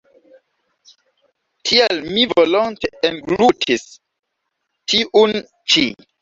Tial 1.71 2.01
mi 2.15 2.23
volonte 2.31 2.89
englutis 3.11 3.85
tiun 4.95 5.37
ĉi. 5.75 5.87